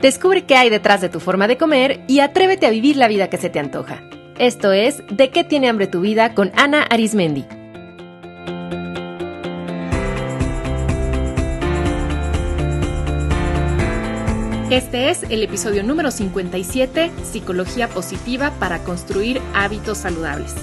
[0.00, 3.28] Descubre qué hay detrás de tu forma de comer y atrévete a vivir la vida
[3.28, 4.00] que se te antoja.
[4.38, 7.44] Esto es De qué tiene hambre tu vida con Ana Arismendi.
[14.70, 20.54] Este es el episodio número 57, Psicología Positiva para construir hábitos saludables.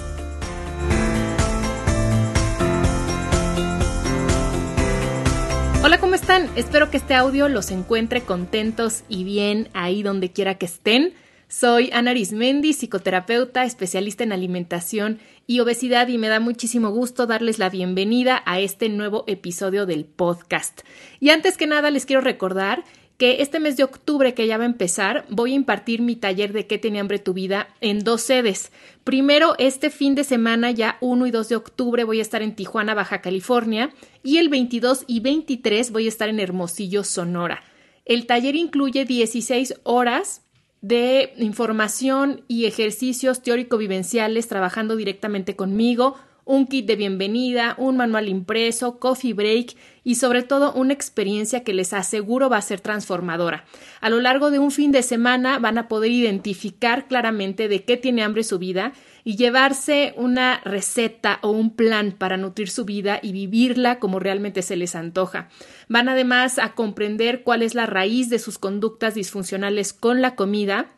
[6.25, 6.49] Están?
[6.55, 11.13] Espero que este audio los encuentre contentos y bien ahí donde quiera que estén.
[11.47, 17.59] Soy Ana Arismendi, psicoterapeuta, especialista en alimentación y obesidad y me da muchísimo gusto darles
[17.59, 20.81] la bienvenida a este nuevo episodio del podcast.
[21.19, 22.83] Y antes que nada les quiero recordar
[23.17, 26.51] que este mes de octubre que ya va a empezar, voy a impartir mi taller
[26.51, 28.71] de qué tenía hambre tu vida en dos sedes.
[29.03, 32.55] Primero, este fin de semana, ya 1 y 2 de octubre, voy a estar en
[32.55, 37.63] Tijuana, Baja California, y el 22 y 23 voy a estar en Hermosillo, Sonora.
[38.03, 40.41] El taller incluye 16 horas
[40.81, 46.15] de información y ejercicios teórico-vivenciales trabajando directamente conmigo,
[46.45, 51.73] un kit de bienvenida, un manual impreso, coffee break y sobre todo una experiencia que
[51.73, 53.65] les aseguro va a ser transformadora.
[53.99, 57.97] A lo largo de un fin de semana van a poder identificar claramente de qué
[57.97, 58.93] tiene hambre su vida
[59.23, 64.61] y llevarse una receta o un plan para nutrir su vida y vivirla como realmente
[64.61, 65.49] se les antoja.
[65.89, 70.94] Van además a comprender cuál es la raíz de sus conductas disfuncionales con la comida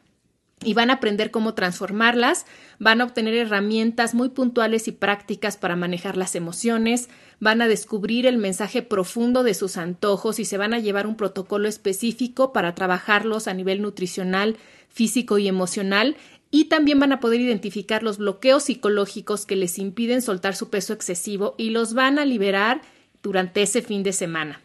[0.64, 2.46] y van a aprender cómo transformarlas,
[2.80, 8.26] van a obtener herramientas muy puntuales y prácticas para manejar las emociones, van a descubrir
[8.26, 12.74] el mensaje profundo de sus antojos y se van a llevar un protocolo específico para
[12.74, 14.58] trabajarlos a nivel nutricional,
[14.90, 16.18] físico y emocional
[16.50, 20.94] y también van a poder identificar los bloqueos psicológicos que les impiden soltar su peso
[20.94, 22.82] excesivo y los van a liberar
[23.22, 24.62] durante ese fin de semana.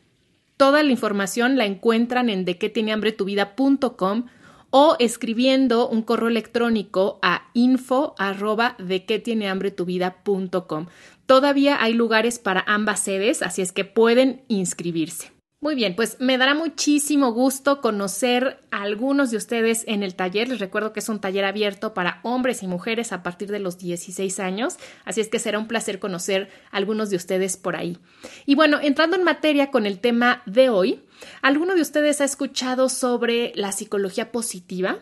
[0.57, 4.27] Toda la información la encuentran en dequetienehambretuvida.com
[4.73, 10.87] o escribiendo un correo electrónico a info arroba de qué tiene hambre tu vida.com.
[11.27, 15.32] Todavía hay lugares para ambas sedes, así es que pueden inscribirse.
[15.63, 20.49] Muy bien, pues me dará muchísimo gusto conocer a algunos de ustedes en el taller.
[20.49, 23.79] Les recuerdo que es un taller abierto para hombres y mujeres a partir de los
[23.79, 27.97] 16 años, así es que será un placer conocer a algunos de ustedes por ahí.
[28.45, 31.05] Y bueno, entrando en materia con el tema de hoy,
[31.43, 34.99] ¿alguno de ustedes ha escuchado sobre la psicología positiva?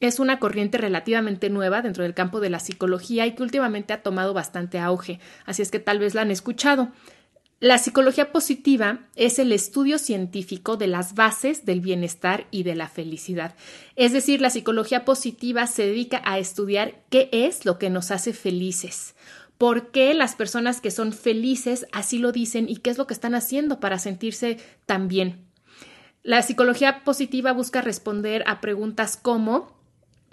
[0.00, 4.02] Es una corriente relativamente nueva dentro del campo de la psicología y que últimamente ha
[4.02, 6.92] tomado bastante auge, así es que tal vez la han escuchado.
[7.60, 12.88] La psicología positiva es el estudio científico de las bases del bienestar y de la
[12.88, 13.56] felicidad.
[13.96, 18.32] Es decir, la psicología positiva se dedica a estudiar qué es lo que nos hace
[18.32, 19.16] felices,
[19.58, 23.14] por qué las personas que son felices así lo dicen y qué es lo que
[23.14, 25.44] están haciendo para sentirse tan bien.
[26.22, 29.77] La psicología positiva busca responder a preguntas como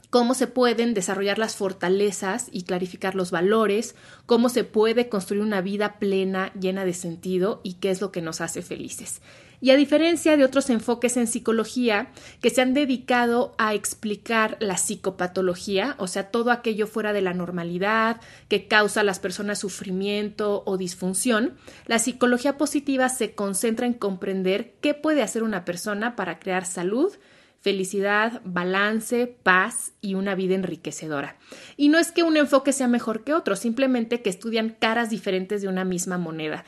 [0.09, 3.95] cómo se pueden desarrollar las fortalezas y clarificar los valores,
[4.25, 8.21] cómo se puede construir una vida plena, llena de sentido y qué es lo que
[8.21, 9.21] nos hace felices.
[9.61, 12.11] Y a diferencia de otros enfoques en psicología
[12.41, 17.33] que se han dedicado a explicar la psicopatología, o sea, todo aquello fuera de la
[17.33, 21.55] normalidad que causa a las personas sufrimiento o disfunción,
[21.87, 27.13] la psicología positiva se concentra en comprender qué puede hacer una persona para crear salud,
[27.65, 31.35] felicidad, balance, paz y una vida enriquecedora.
[31.77, 35.63] Y no es que un enfoque sea mejor que otro, simplemente que estudian caras diferentes
[35.63, 36.63] de una misma moneda.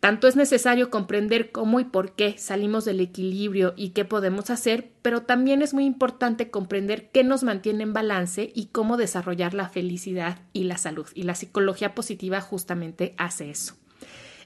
[0.00, 4.90] Tanto es necesario comprender cómo y por qué salimos del equilibrio y qué podemos hacer,
[5.00, 9.68] pero también es muy importante comprender qué nos mantiene en balance y cómo desarrollar la
[9.68, 11.06] felicidad y la salud.
[11.14, 13.76] Y la psicología positiva justamente hace eso.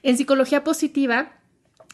[0.03, 1.39] En psicología positiva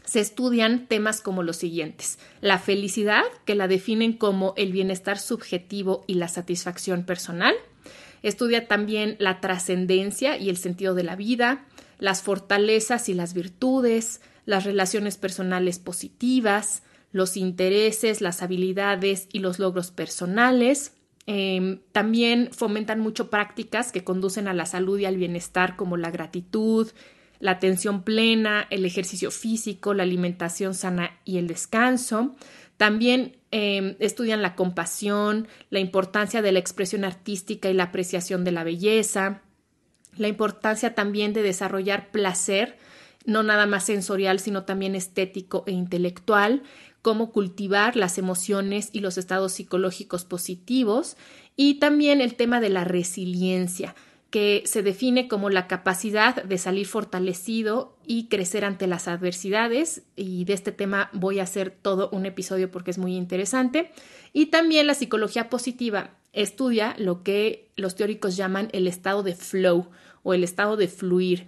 [0.06, 2.20] se estudian temas como los siguientes.
[2.42, 7.56] La felicidad, que la definen como el bienestar subjetivo y la satisfacción personal.
[8.22, 11.66] Estudia también la trascendencia y el sentido de la vida,
[12.00, 19.60] las fortalezas y las virtudes, las relaciones personales positivas, los intereses, las habilidades y los
[19.60, 20.94] logros personales.
[21.26, 26.12] Em, también fomentan mucho prácticas que conducen a la salud y al bienestar como la
[26.12, 26.90] gratitud,
[27.44, 32.38] la atención plena, el ejercicio físico, la alimentación sana y el descanso.
[32.78, 38.54] También em, estudian la compasión, la importancia de la expresión artística y la apreciación de
[38.54, 39.42] la belleza,
[40.16, 42.78] la importancia también de desarrollar placer,
[43.26, 46.64] no nada más sensorial, sino también estético e intelectual,
[47.02, 51.18] cómo cultivar las emociones y los estados psicológicos positivos
[51.58, 53.96] y también el tema de la resiliencia
[54.34, 60.02] que se define como la capacidad de salir fortalecido y crecer ante las adversidades.
[60.16, 63.92] Y de este tema voy a hacer todo un episodio porque es muy interesante.
[64.34, 69.92] Y también la psicología positiva estudia lo que los teóricos llaman el estado de flow
[70.24, 71.46] o el estado de fluir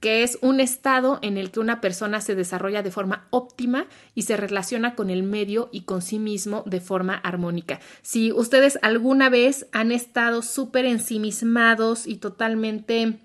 [0.00, 4.22] que es un estado en el que una persona se desarrolla de forma óptima y
[4.22, 7.80] se relaciona con el medio y con sí mismo de forma armónica.
[8.02, 13.18] Si ustedes alguna vez han estado súper ensimismados y totalmente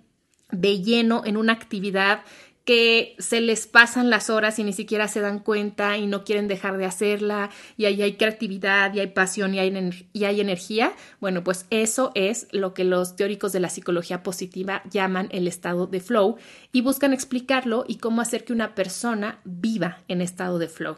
[0.51, 2.21] de lleno en una actividad
[2.65, 6.47] que se les pasan las horas y ni siquiera se dan cuenta y no quieren
[6.47, 11.65] dejar de hacerla y ahí hay creatividad y hay pasión y hay, energía, bueno, pues
[11.69, 16.37] eso es lo que los teóricos de la psicología positiva llaman el estado de flow
[16.71, 20.95] y buscan explicarlo y cómo hacer que una persona viva en estado de flow.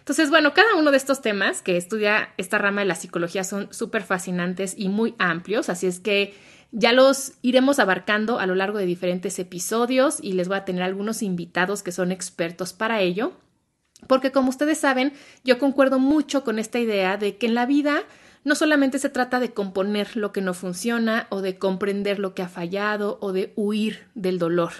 [0.00, 3.72] Entonces, bueno, cada uno de estos temas que estudia esta rama de la psicología son
[3.72, 6.34] súper fascinantes y muy amplios, así es que
[6.72, 10.82] ya los iremos abarcando a lo largo de diferentes episodios y les voy a tener
[10.82, 13.32] algunos invitados que son expertos para ello,
[14.06, 15.12] porque como ustedes saben,
[15.44, 18.02] yo concuerdo mucho con esta idea de que en la vida
[18.44, 22.42] no solamente se trata de componer lo que no funciona o de comprender lo que
[22.42, 24.72] ha fallado o de huir del dolor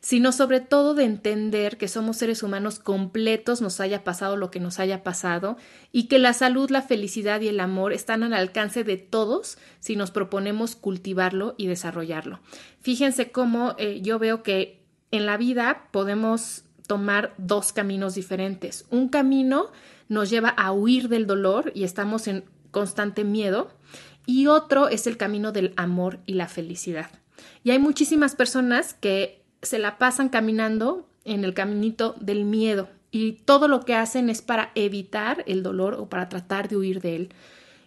[0.00, 4.60] sino sobre todo de entender que somos seres humanos completos, nos haya pasado lo que
[4.60, 5.56] nos haya pasado,
[5.92, 9.96] y que la salud, la felicidad y el amor están al alcance de todos si
[9.96, 12.40] nos proponemos cultivarlo y desarrollarlo.
[12.80, 18.86] Fíjense cómo eh, yo veo que en la vida podemos tomar dos caminos diferentes.
[18.90, 19.70] Un camino
[20.08, 23.70] nos lleva a huir del dolor y estamos en constante miedo,
[24.26, 27.10] y otro es el camino del amor y la felicidad.
[27.64, 33.32] Y hay muchísimas personas que se la pasan caminando en el caminito del miedo y
[33.32, 37.16] todo lo que hacen es para evitar el dolor o para tratar de huir de
[37.16, 37.28] él.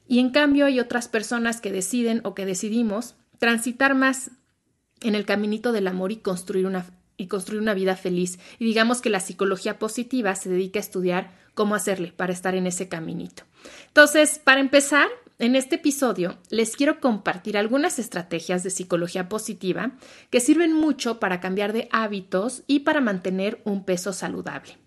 [0.07, 4.31] Y en cambio hay otras personas que deciden o que decidimos transitar más
[5.01, 6.85] en el caminito del amor y construir una
[7.17, 8.39] y construir una vida feliz.
[8.57, 12.65] Y digamos que la psicología positiva se dedica a estudiar cómo hacerle para estar en
[12.65, 13.43] ese caminito.
[13.87, 15.07] Entonces, para empezar,
[15.41, 19.93] en este episodio les quiero compartir algunas estrategias de psicología positiva
[20.29, 24.77] que sirven mucho para cambiar de hábitos y para mantener un peso saludable.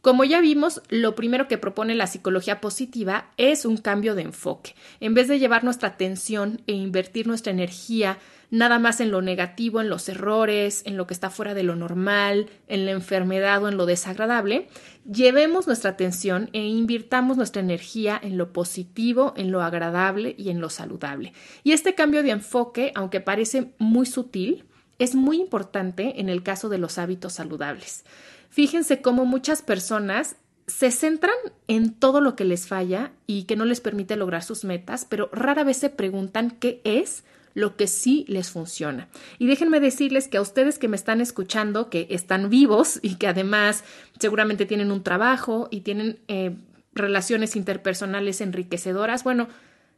[0.00, 4.74] Como ya vimos, lo primero que propone la psicología positiva es un cambio de enfoque.
[4.98, 8.18] En vez de llevar nuestra atención e invertir nuestra energía
[8.50, 11.76] nada más en lo negativo, en los errores, en lo que está fuera de lo
[11.76, 14.68] normal, en la enfermedad o en lo desagradable,
[15.04, 20.60] llevemos nuestra atención e invirtamos nuestra energía en lo positivo, en lo agradable y en
[20.60, 21.34] lo saludable.
[21.62, 24.64] Y este cambio de enfoque, aunque parece muy sutil,
[24.98, 28.04] es muy importante en el caso de los hábitos saludables.
[28.50, 30.36] Fíjense cómo muchas personas
[30.66, 31.34] se centran
[31.68, 35.30] en todo lo que les falla y que no les permite lograr sus metas, pero
[35.32, 37.24] rara vez se preguntan qué es
[37.54, 39.08] lo que sí les funciona.
[39.38, 43.26] Y déjenme decirles que a ustedes que me están escuchando, que están vivos y que
[43.26, 43.84] además
[44.18, 46.56] seguramente tienen un trabajo y tienen eh,
[46.92, 49.48] relaciones interpersonales enriquecedoras, bueno,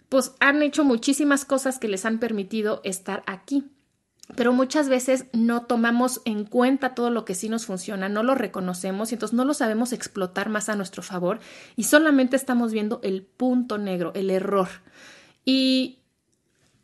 [0.09, 3.65] pues han hecho muchísimas cosas que les han permitido estar aquí.
[4.35, 8.35] Pero muchas veces no tomamos en cuenta todo lo que sí nos funciona, no lo
[8.35, 11.39] reconocemos y entonces no lo sabemos explotar más a nuestro favor
[11.77, 14.69] y solamente estamos viendo el punto negro, el error.
[15.45, 15.99] Y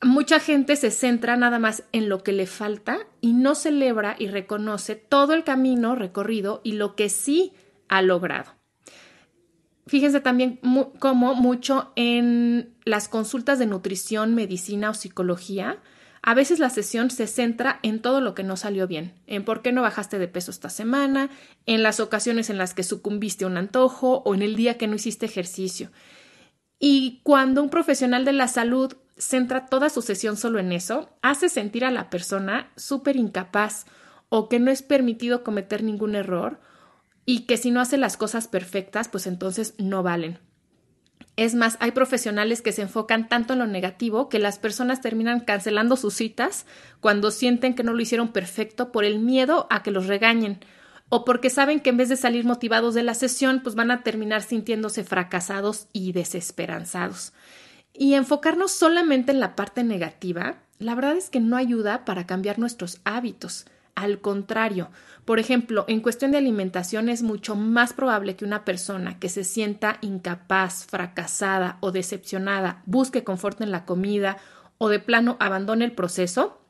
[0.02, 4.28] mucha gente se centra nada más en lo que le falta y no celebra y
[4.28, 7.52] reconoce todo el camino recorrido y lo que sí
[7.88, 8.52] ha logrado.
[9.86, 10.60] Fíjense también
[10.98, 15.78] cómo mucho en las consultas de nutrición, medicina o psicología,
[16.28, 19.62] a veces la sesión se centra en todo lo que no salió bien, en por
[19.62, 21.30] qué no bajaste de peso esta semana,
[21.64, 24.88] en las ocasiones en las que sucumbiste a un antojo o en el día que
[24.88, 25.90] no hiciste ejercicio.
[26.78, 31.48] Y cuando un profesional de la salud centra toda su sesión solo en eso, hace
[31.48, 33.86] sentir a la persona súper incapaz
[34.28, 36.60] o que no es permitido cometer ningún error
[37.24, 40.38] y que si no hace las cosas perfectas, pues entonces no valen.
[41.38, 45.38] Es más, hay profesionales que se enfocan tanto en lo negativo que las personas terminan
[45.38, 46.66] cancelando sus citas
[46.98, 50.58] cuando sienten que no lo hicieron perfecto por el miedo a que los regañen
[51.10, 54.02] o porque saben que en vez de salir motivados de la sesión, pues van a
[54.02, 57.32] terminar sintiéndose fracasados y desesperanzados.
[57.92, 62.58] Y enfocarnos solamente en la parte negativa, la verdad es que no ayuda para cambiar
[62.58, 63.66] nuestros hábitos.
[63.98, 64.90] Al contrario,
[65.24, 69.42] por ejemplo, en cuestión de alimentación es mucho más probable que una persona que se
[69.42, 74.36] sienta incapaz, fracasada o decepcionada busque confort en la comida
[74.78, 76.60] o de plano abandone el proceso,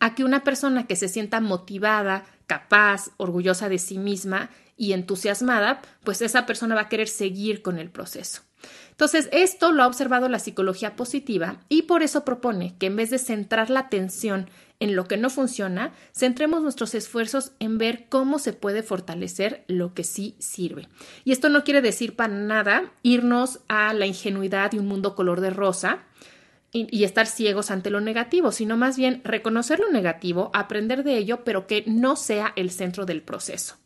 [0.00, 5.80] a que una persona que se sienta motivada, capaz, orgullosa de sí misma y entusiasmada,
[6.02, 8.42] pues esa persona va a querer seguir con el proceso.
[8.90, 13.10] Entonces, esto lo ha observado la psicología positiva y por eso propone que en vez
[13.10, 14.48] de centrar la atención
[14.80, 19.94] en lo que no funciona, centremos nuestros esfuerzos en ver cómo se puede fortalecer lo
[19.94, 20.88] que sí sirve.
[21.24, 25.40] Y esto no quiere decir para nada irnos a la ingenuidad de un mundo color
[25.40, 26.04] de rosa,
[26.72, 31.44] y, estar ciegos ante lo negativo, sino más bien reconocer lo negativo, aprender de ello,
[31.44, 33.76] pero que no sea el centro del proceso.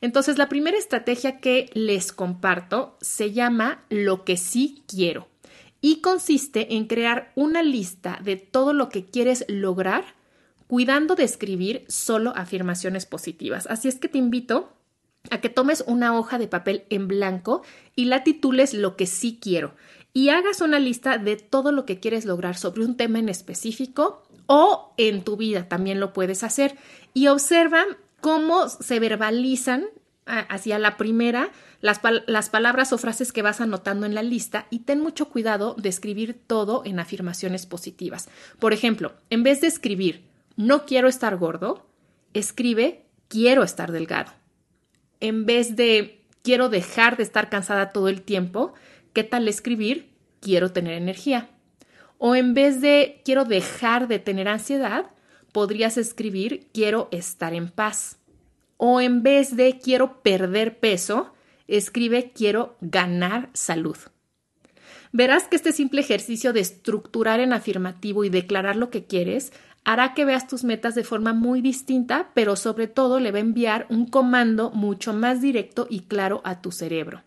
[0.00, 5.28] Entonces, la primera estrategia que les comparto se llama lo que sí quiero
[5.80, 10.04] y consiste en crear una lista de todo lo que quieres lograr,
[10.68, 13.66] cuidando de escribir solo afirmaciones positivas.
[13.66, 14.72] Así es que te invito
[15.30, 17.62] a que tomes una hoja de papel en blanco
[17.96, 19.74] y la titules lo que sí quiero
[20.12, 24.22] y hagas una lista de todo lo que quieres lograr sobre un tema en específico
[24.46, 26.76] o en tu vida también lo puedes hacer
[27.14, 27.84] y observa
[28.20, 29.86] cómo se verbalizan
[30.26, 34.80] hacia la primera las, las, palabras o frases que vas anotando en la lista y
[34.80, 38.28] ten mucho cuidado de escribir todo en afirmaciones positivas.
[38.58, 40.27] Por ejemplo, en vez de escribir
[40.58, 41.86] no quiero estar gordo,
[42.34, 44.32] escribe quiero estar delgado.
[45.20, 48.74] En vez de quiero dejar de estar cansada todo el tiempo,
[49.12, 51.48] ¿qué tal escribir quiero tener energía?
[52.18, 55.06] O en vez de quiero dejar de tener ansiedad,
[55.52, 58.18] podrías escribir quiero estar en paz.
[58.78, 61.34] O en vez de quiero perder peso,
[61.68, 63.96] escribe quiero ganar salud.
[65.12, 69.52] Verás que este simple ejercicio de estructurar en afirmativo y declarar lo que quieres
[69.84, 73.42] hará que veas tus metas de forma muy distinta, pero sobre todo le va a
[73.42, 77.22] enviar un comando mucho más directo y claro a tu cerebro.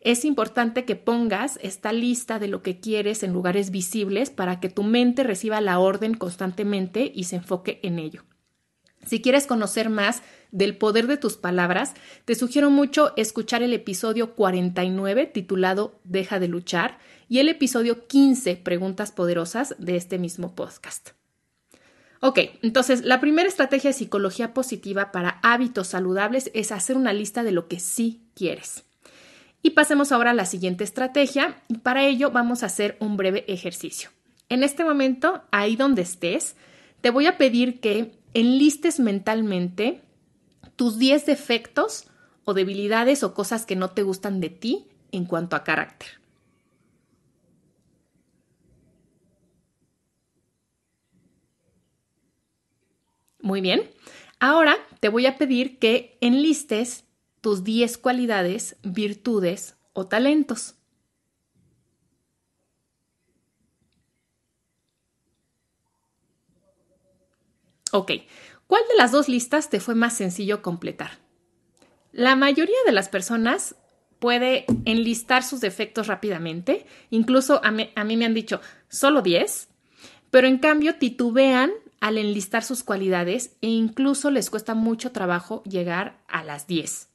[0.00, 4.68] Es importante que pongas esta lista de lo que quieres en lugares visibles para que
[4.68, 8.24] tu mente reciba la orden constantemente y se enfoque en ello.
[9.06, 11.94] Si quieres conocer más del poder de tus palabras,
[12.24, 18.56] te sugiero mucho escuchar el episodio 49 titulado Deja de luchar y el episodio 15
[18.56, 21.21] Preguntas Poderosas de este mismo podcast.
[22.24, 27.42] Ok, entonces la primera estrategia de psicología positiva para hábitos saludables es hacer una lista
[27.42, 28.84] de lo que sí quieres.
[29.60, 33.44] Y pasemos ahora a la siguiente estrategia y para ello vamos a hacer un breve
[33.48, 34.10] ejercicio.
[34.48, 36.54] En este momento, ahí donde estés,
[37.00, 40.00] te voy a pedir que enlistes mentalmente
[40.76, 42.06] tus 10 defectos
[42.44, 46.21] o debilidades o cosas que no te gustan de ti en cuanto a carácter.
[53.42, 53.90] Muy bien.
[54.38, 57.04] Ahora te voy a pedir que enlistes
[57.40, 60.76] tus 10 cualidades, virtudes o talentos.
[67.90, 68.12] Ok,
[68.66, 71.18] ¿cuál de las dos listas te fue más sencillo completar?
[72.12, 73.74] La mayoría de las personas
[74.18, 79.68] puede enlistar sus defectos rápidamente, incluso a mí, a mí me han dicho solo 10,
[80.30, 81.72] pero en cambio titubean
[82.02, 87.08] al enlistar sus cualidades e incluso les cuesta mucho trabajo llegar a las 10.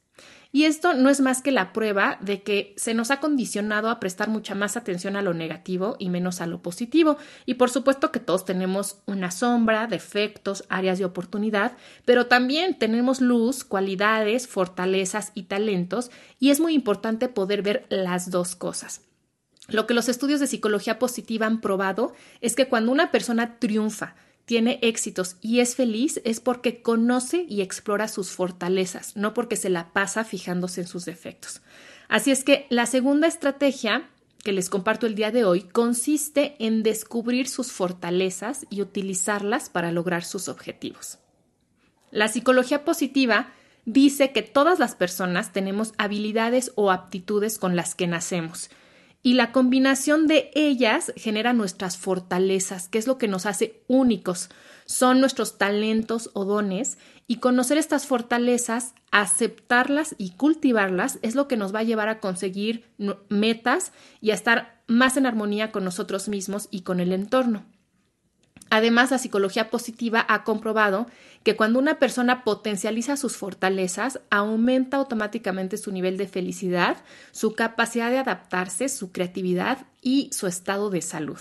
[0.50, 4.00] Y esto no es más que la prueba de que se nos ha condicionado a
[4.00, 7.18] prestar mucha más atención a lo negativo y menos a lo positivo.
[7.44, 11.76] Y por supuesto que todos tenemos una sombra, defectos, áreas de oportunidad,
[12.06, 18.30] pero también tenemos luz, cualidades, fortalezas y talentos, y es muy importante poder ver las
[18.30, 19.02] dos cosas.
[19.68, 24.14] Lo que los estudios de psicología positiva han probado es que cuando una persona triunfa,
[24.48, 29.68] tiene éxitos y es feliz es porque conoce y explora sus fortalezas, no porque se
[29.68, 31.60] la pasa fijándose en sus defectos.
[32.08, 34.08] Así es que la segunda estrategia
[34.42, 39.92] que les comparto el día de hoy consiste en descubrir sus fortalezas y utilizarlas para
[39.92, 41.18] lograr sus objetivos.
[42.10, 43.52] La psicología positiva
[43.84, 48.70] dice que todas las personas tenemos habilidades o aptitudes con las que nacemos
[49.28, 54.48] y la combinación de ellas genera nuestras fortalezas, que es lo que nos hace únicos.
[54.86, 61.58] Son nuestros talentos o dones y conocer estas fortalezas, aceptarlas y cultivarlas es lo que
[61.58, 62.86] nos va a llevar a conseguir
[63.28, 63.92] metas
[64.22, 67.66] y a estar más en armonía con nosotros mismos y con el entorno.
[68.70, 71.06] Además, la psicología positiva ha comprobado
[71.42, 76.98] que cuando una persona potencializa sus fortalezas, aumenta automáticamente su nivel de felicidad,
[77.30, 81.38] su capacidad de adaptarse, su creatividad y su estado de salud.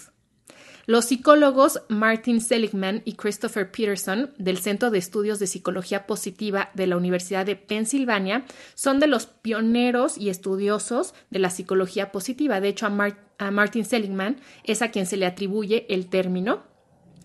[0.86, 6.88] Los psicólogos Martin Seligman y Christopher Peterson del Centro de Estudios de Psicología Positiva de
[6.88, 12.62] la Universidad de Pensilvania son de los pioneros y estudiosos de la psicología positiva.
[12.62, 16.64] De hecho, a, a Martin Seligman es a quien se le atribuye el término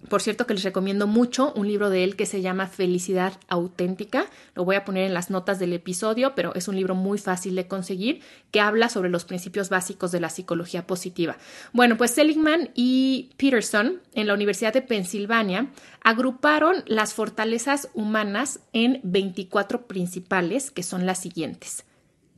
[0.08, 4.26] Por cierto que les recomiendo mucho un libro de él que se llama Felicidad Auténtica.
[4.54, 7.54] Lo voy a poner en las notas del episodio, pero es un libro muy fácil
[7.54, 11.36] de conseguir que habla sobre los principios básicos de la psicología positiva.
[11.72, 15.68] Bueno, pues Seligman y Peterson en la Universidad de Pensilvania
[16.02, 21.84] agruparon las fortalezas humanas en 24 principales, que son las siguientes.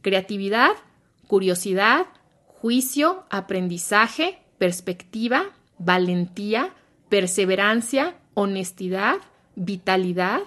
[0.02, 0.72] Creatividad,
[1.26, 2.06] curiosidad,
[2.46, 5.44] juicio, aprendizaje, perspectiva,
[5.78, 6.74] valentía,
[7.14, 9.18] perseverancia, honestidad,
[9.54, 10.40] vitalidad,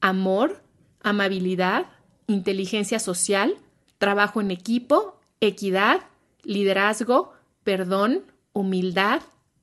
[0.00, 0.64] amor,
[1.00, 1.86] amabilidad,
[2.26, 3.54] inteligencia social,
[3.98, 6.00] trabajo en equipo, equidad,
[6.42, 9.22] liderazgo, perdón, humildad,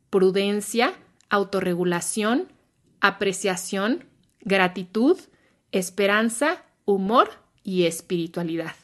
[0.09, 0.93] prudencia,
[1.27, 2.47] autorregulación,
[3.01, 4.05] apreciación,
[4.39, 5.19] gratitud,
[5.74, 7.31] esperanza, humor
[7.65, 8.75] y espiritualidad.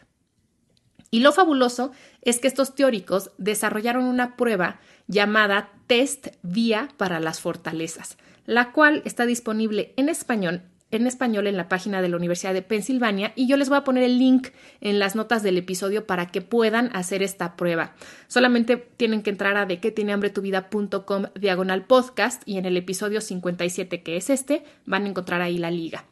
[1.10, 4.82] Y lo fabuloso es que estos teóricos desarrollaron una prueba
[5.12, 11.58] llamada Test Vía para las Fortalezas, la cual está disponible en español en español en
[11.58, 14.50] la página de la Universidad de Pensilvania y yo les voy a poner el link
[14.82, 17.96] en las notas del episodio para que puedan hacer esta prueba.
[18.28, 22.66] Solamente tienen que entrar a de que tiene hambre tu vida.com diagonal podcast y en
[22.66, 26.06] el episodio 57 que es este van a encontrar ahí la liga.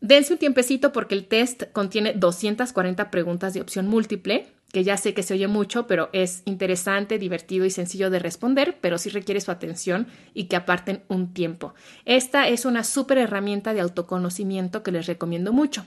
[0.00, 5.14] Dense un tiempecito porque el test contiene 240 preguntas de opción múltiple, que ya sé
[5.14, 9.40] que se oye mucho, pero es interesante, divertido y sencillo de responder, pero sí requiere
[9.40, 11.72] su atención y que aparten un tiempo.
[12.04, 15.86] Esta es una súper herramienta de autoconocimiento que les recomiendo mucho.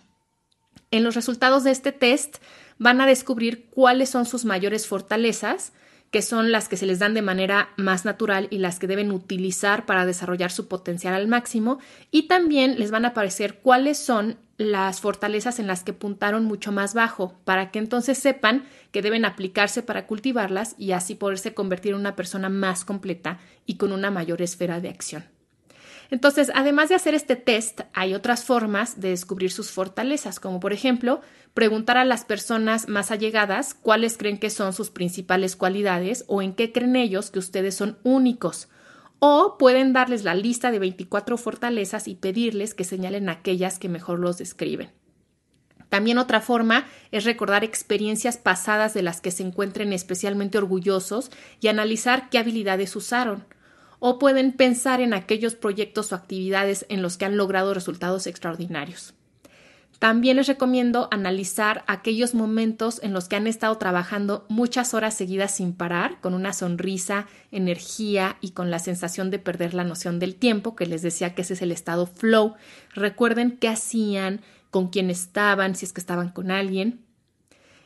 [0.90, 2.38] En los resultados de este test
[2.80, 5.72] van a descubrir cuáles son sus mayores fortalezas,
[6.10, 9.12] que son las que se les dan de manera más natural y las que deben
[9.12, 11.78] utilizar para desarrollar su potencial al máximo.
[12.10, 16.74] Y también les van a aparecer cuáles son las fortalezas en las que puntaron mucho
[16.74, 21.94] más bajo, para que entonces sepan que deben aplicarse para cultivarlas y así poderse convertir
[21.94, 25.24] en una persona más completa y con una mayor esfera de acción.
[26.12, 30.74] Entonces, además de hacer este test, hay otras formas de descubrir sus fortalezas, como por
[30.74, 31.22] ejemplo,
[31.54, 36.52] preguntar a las personas más allegadas cuáles creen que son sus principales cualidades o en
[36.52, 38.68] qué creen ellos que ustedes son únicos.
[39.20, 44.20] O pueden darles la lista de 24 fortalezas y pedirles que señalen aquellas que mejor
[44.20, 44.92] los describen.
[45.90, 51.68] También otra forma es recordar experiencias pasadas de las que se encuentren especialmente orgullosos y
[51.68, 53.46] analizar qué habilidades usaron
[54.00, 59.14] o pueden pensar en aquellos proyectos o actividades en los que han logrado resultados extraordinarios.
[60.00, 65.54] También les recomiendo analizar aquellos momentos en los que han estado trabajando muchas horas seguidas
[65.56, 70.36] sin parar, con una sonrisa, energía y con la sensación de perder la noción del
[70.36, 72.56] tiempo, que les decía que ese es el estado flow.
[72.94, 74.40] Recuerden qué hacían,
[74.72, 77.02] con quién estaban, si es que estaban con alguien.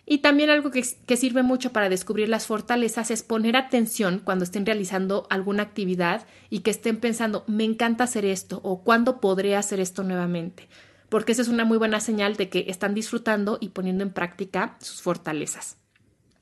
[0.06, 4.66] Y también algo que, sirve mucho para descubrir las fortalezas es poner atención cuando estén
[4.66, 9.80] realizando alguna actividad y que estén pensando, me encanta hacer esto o cuándo podré hacer
[9.80, 10.68] esto nuevamente,
[11.14, 14.78] porque esa es una muy buena señal de que están disfrutando y poniendo en práctica
[14.80, 15.78] sus fortalezas.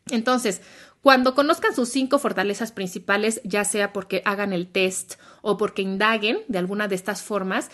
[0.10, 0.62] Entonces,
[1.02, 6.40] cuando conozcan sus cinco fortalezas principales, ya sea porque hagan el test o porque indaguen
[6.48, 7.70] de alguna de estas formas,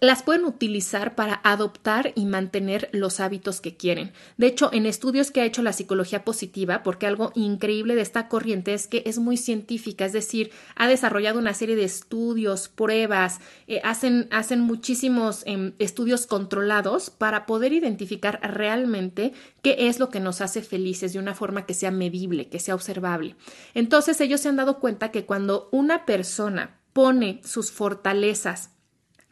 [0.00, 4.12] las pueden utilizar para adoptar y mantener los hábitos que quieren.
[4.36, 8.28] De hecho, en estudios que ha hecho la psicología positiva, porque algo increíble de esta
[8.28, 13.40] corriente es que es muy científica, es decir, ha desarrollado una serie de estudios, pruebas,
[13.68, 19.32] eh, hacen, hacen muchísimos em, estudios controlados para poder identificar realmente
[19.62, 22.74] qué es lo que nos hace felices de una forma que sea medible, que sea
[22.74, 23.34] observable.
[23.72, 28.75] Entonces, ellos se han dado cuenta que cuando una persona pone sus fortalezas,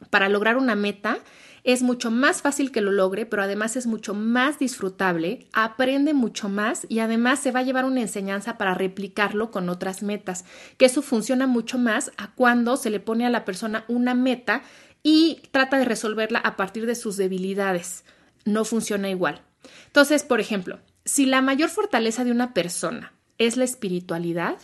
[0.09, 1.19] para lograr una meta
[1.65, 6.47] es mucho más fácil que lo logre, pero además es mucho más disfrutable, aprende mucho
[6.47, 10.45] más y además se va a llevar una enseñanza para replicarlo con otras metas,
[10.77, 14.61] que eso funciona mucho más a cuando se le pone a la persona una meta
[15.01, 18.05] y trata de resolverla a partir de sus debilidades.
[18.45, 19.41] No funciona igual.
[19.87, 24.57] Entonces, por ejemplo, si la mayor fortaleza de una persona es la espiritualidad,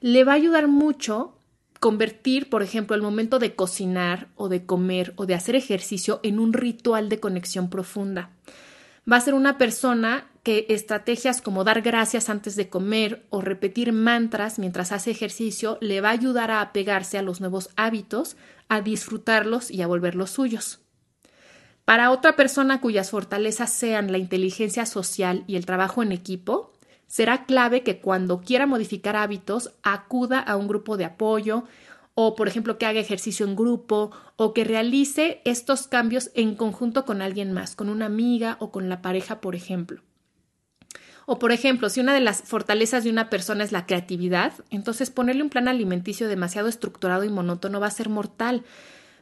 [0.00, 1.36] le va a ayudar mucho
[1.80, 6.38] convertir, por ejemplo, el momento de cocinar o de comer o de hacer ejercicio en
[6.38, 8.30] un ritual de conexión profunda.
[9.10, 13.92] Va a ser una persona que estrategias como dar gracias antes de comer o repetir
[13.92, 18.36] mantras mientras hace ejercicio le va a ayudar a apegarse a los nuevos hábitos,
[18.68, 20.80] a disfrutarlos y a volverlos suyos.
[21.86, 26.72] Para otra persona cuyas fortalezas sean la inteligencia social y el trabajo en equipo,
[27.10, 31.64] será clave que cuando quiera modificar hábitos acuda a un grupo de apoyo
[32.14, 37.04] o, por ejemplo, que haga ejercicio en grupo o que realice estos cambios en conjunto
[37.04, 40.02] con alguien más, con una amiga o con la pareja, por ejemplo.
[41.26, 45.10] O por ejemplo, si una de las fortalezas de una persona es la creatividad, entonces
[45.10, 48.62] ponerle un plan alimenticio demasiado estructurado y monótono va a ser mortal.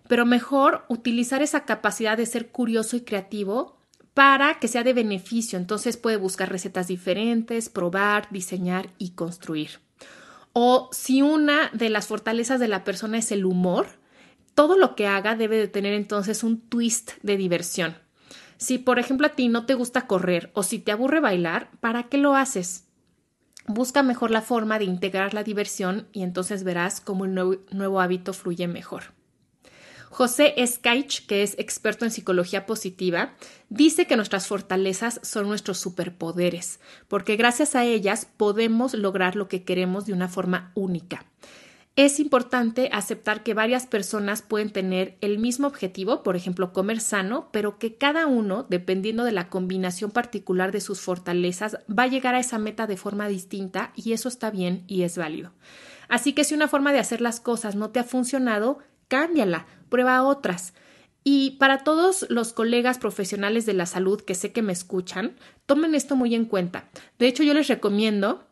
[0.08, 3.77] Pero mejor utilizar esa capacidad de ser curioso y creativo
[4.18, 5.56] para que sea de beneficio.
[5.60, 9.78] Entonces puede buscar recetas diferentes, probar, diseñar y construir.
[10.52, 13.86] O si una de las fortalezas de la persona es el humor,
[14.56, 17.94] todo lo que haga debe de tener entonces un twist de diversión.
[18.56, 22.08] Si, por ejemplo, a ti no te gusta correr o si te aburre bailar, ¿para
[22.08, 22.88] qué lo haces?
[23.68, 28.32] Busca mejor la forma de integrar la diversión y entonces verás cómo el nuevo, hábito
[28.32, 29.17] fluye mejor.
[30.10, 33.34] José Skaich, que es experto en psicología positiva,
[33.68, 39.64] dice que nuestras fortalezas son nuestros superpoderes, porque gracias a ellas podemos lograr lo que
[39.64, 41.26] queremos de una forma única.
[41.98, 47.48] Es importante aceptar que varias personas pueden tener el mismo objetivo, por ejemplo, comer sano,
[47.50, 52.36] pero que cada uno, dependiendo de la combinación particular de sus fortalezas, va a llegar
[52.36, 55.50] a esa meta de forma distinta y eso está bien y es válido.
[56.08, 60.22] Así que si una forma de hacer las cosas no te ha funcionado, cámbiala, prueba
[60.22, 60.74] otras.
[61.24, 65.94] Y para todos los colegas profesionales de la salud que sé que me escuchan, tomen
[65.94, 66.88] esto muy en cuenta.
[67.18, 68.48] De hecho, yo les recomiendo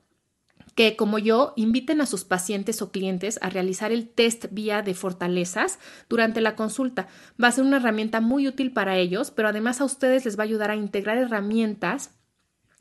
[0.75, 4.93] que, como yo, inviten a sus pacientes o clientes a realizar el test vía de
[4.93, 7.09] fortalezas durante la consulta.
[7.43, 10.43] Va a ser una herramienta muy útil para ellos, pero además a ustedes les va
[10.43, 12.11] a ayudar a integrar herramientas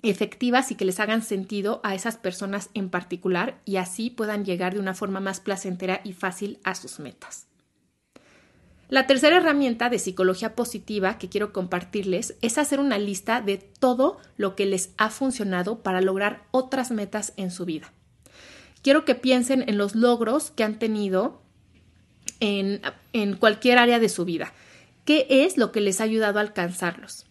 [0.09, 4.73] efectivas y que les hagan sentido a esas personas en particular y así puedan llegar
[4.73, 7.47] de una forma más placentera y fácil a sus metas.
[8.87, 14.17] La tercera herramienta de psicología positiva que quiero compartirles es hacer una lista de todo
[14.37, 17.91] lo que les ha funcionado para lograr otras metas en su vida.
[18.83, 21.41] Quiero que piensen en los logros que han tenido
[22.39, 22.81] en,
[23.13, 24.53] en cualquier área de su vida.
[25.03, 27.25] ¿Qué es lo que les ha ayudado a alcanzarlos?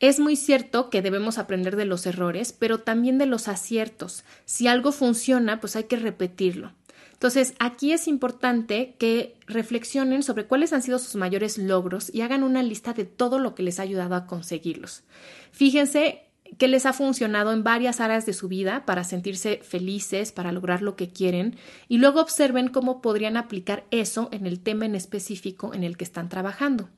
[0.00, 4.24] Es muy cierto que debemos aprender de los errores, pero también de los aciertos.
[4.44, 6.72] Si algo funciona, pues hay que repetirlo.
[7.18, 12.44] Entonces, aquí es importante que reflexionen sobre cuáles han sido sus mayores logros y hagan
[12.44, 15.02] una lista de todo lo que les ha ayudado a conseguirlos.
[15.50, 16.28] Fíjense
[16.58, 20.80] qué les ha funcionado en varias áreas de su vida para sentirse felices, para lograr
[20.80, 21.56] lo que quieren,
[21.88, 26.04] y luego observen cómo podrían aplicar eso en el tema en específico en el que
[26.04, 26.88] están trabajando.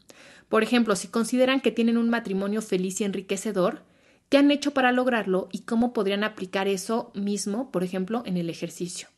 [0.51, 3.85] Por ejemplo, si consideran que tienen un matrimonio feliz y enriquecedor,
[4.29, 8.51] ¿qué han hecho para lograrlo y cómo podrían aplicar eso mismo, por ejemplo, en el
[8.51, 9.09] ejercicio?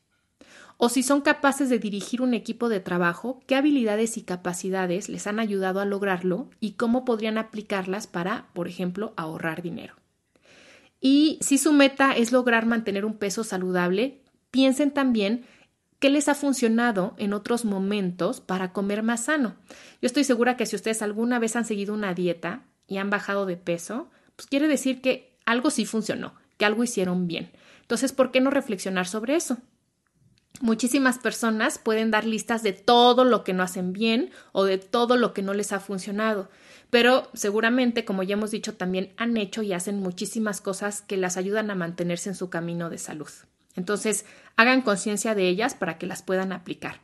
[0.84, 5.28] O si son capaces de dirigir un equipo de trabajo, qué habilidades y capacidades les
[5.28, 9.94] han ayudado a lograrlo y cómo podrían aplicarlas para, por ejemplo, ahorrar dinero.
[11.00, 15.44] Y si su meta es lograr mantener un peso saludable, piensen también
[16.00, 19.54] qué les ha funcionado en otros momentos para comer más sano.
[20.00, 23.46] Yo estoy segura que si ustedes alguna vez han seguido una dieta y han bajado
[23.46, 27.52] de peso, pues quiere decir que algo sí funcionó, que algo hicieron bien.
[27.82, 29.58] Entonces, ¿por qué no reflexionar sobre eso?
[30.62, 35.16] Muchísimas personas pueden dar listas de todo lo que no hacen bien o de todo
[35.16, 36.48] lo que no les ha funcionado,
[36.88, 41.36] pero seguramente, como ya hemos dicho, también han hecho y hacen muchísimas cosas que las
[41.36, 43.28] ayudan a mantenerse en su camino de salud.
[43.74, 47.00] Entonces, hagan conciencia de ellas para que las puedan aplicar.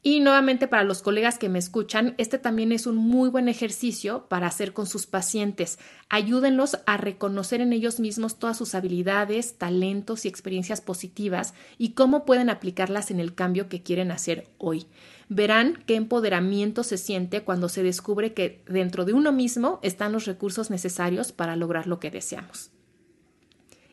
[0.00, 4.26] Y nuevamente para los colegas que me escuchan, este también es un muy buen ejercicio
[4.28, 5.80] para hacer con sus pacientes.
[6.08, 12.24] Ayúdenlos a reconocer en ellos mismos todas sus habilidades, talentos y experiencias positivas y cómo
[12.24, 14.86] pueden aplicarlas en el cambio que quieren hacer hoy.
[15.28, 20.26] Verán qué empoderamiento se siente cuando se descubre que dentro de uno mismo están los
[20.26, 22.70] recursos necesarios para lograr lo que deseamos.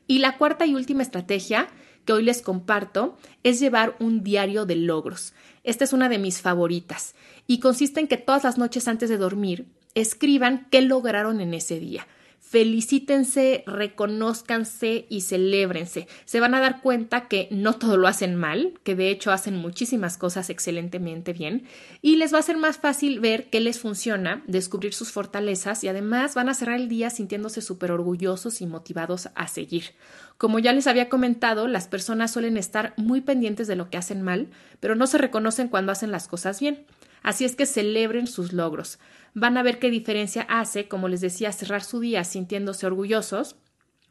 [0.07, 1.67] Y la cuarta y última estrategia
[2.05, 5.33] que hoy les comparto es llevar un diario de logros.
[5.63, 7.15] Esta es una de mis favoritas
[7.47, 9.65] y consiste en que todas las noches antes de dormir
[9.95, 12.07] escriban qué lograron en ese día
[12.55, 16.07] felicítense, reconózcanse y celébrense.
[16.23, 19.57] Se van a dar cuenta que no todo lo hacen mal, que de hecho hacen
[19.57, 21.65] muchísimas cosas excelentemente bien
[22.01, 25.89] y les va a ser más fácil ver qué les funciona, descubrir sus fortalezas y
[25.89, 29.91] además van a cerrar el día sintiéndose súper orgullosos y motivados a seguir.
[30.37, 34.21] Como ya les había comentado, las personas suelen estar muy pendientes de lo que hacen
[34.21, 34.47] mal,
[34.79, 36.85] pero no se reconocen cuando hacen las cosas bien.
[37.21, 38.99] Así es que celebren sus logros.
[39.37, 43.57] Van a ver qué diferencia hace, como les decía, cerrar su día sintiéndose orgullosos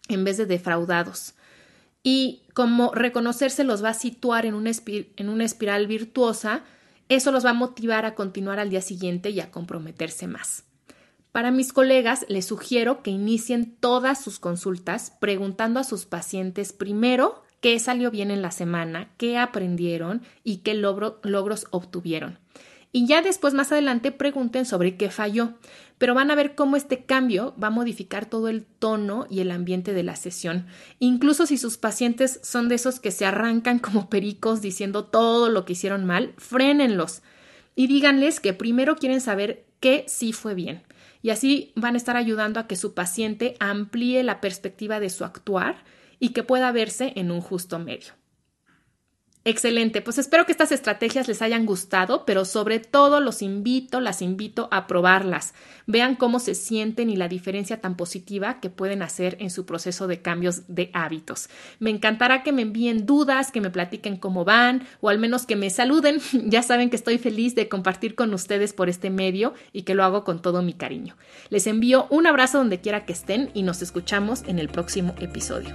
[0.08, 1.34] en vez de defraudados.
[2.02, 6.62] Y como reconocerse los va a situar en una, espiral virtuosa,
[7.08, 10.64] eso los va a motivar a continuar al día siguiente y a comprometerse más.
[11.32, 17.42] Para mis colegas, les sugiero que inicien todas sus consultas preguntando a sus pacientes primero
[17.62, 22.43] qué salió bien en la semana, qué aprendieron y qué logros obtuvieron
[22.96, 25.54] y ya después más adelante pregunten sobre qué falló,
[25.98, 29.50] pero van a ver cómo este cambio va a modificar todo el tono y el
[29.50, 30.68] ambiente de la sesión.
[31.00, 35.64] Incluso si sus pacientes son de esos que se arrancan como pericos diciendo todo lo
[35.64, 37.22] que hicieron mal, frénenlos
[37.74, 40.84] y díganles que primero quieren saber qué sí fue bien.
[41.20, 45.24] Y así van a estar ayudando a que su paciente amplíe la perspectiva de su
[45.24, 45.82] actuar
[46.20, 48.12] y que pueda verse en un justo medio.
[49.46, 54.22] Excelente, pues espero que estas estrategias les hayan gustado, pero sobre todo los invito, las
[54.22, 55.52] invito a probarlas.
[55.86, 60.06] Vean cómo se sienten y la diferencia tan positiva que pueden hacer en su proceso
[60.06, 61.50] de cambios de hábitos.
[61.78, 65.56] Me encantará que me envíen dudas, que me platiquen cómo van o al menos que
[65.56, 66.20] me saluden.
[66.32, 70.04] ya saben que estoy feliz de compartir con ustedes por este medio y que lo
[70.04, 71.16] hago con todo mi cariño.
[71.50, 75.74] Les envío un abrazo donde quiera que estén y nos escuchamos en el próximo episodio.